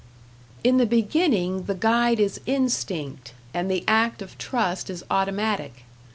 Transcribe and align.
In 0.63 0.77
the 0.77 0.87
beginning 0.87 1.65
the 1.65 1.75
guide 1.75 2.19
is 2.19 2.41
instinct, 2.47 3.33
and 3.53 3.69
the 3.69 3.83
act 3.87 4.23
of 4.23 4.35
trust 4.39 4.89
is 4.89 5.03
automatic. 5.11 5.83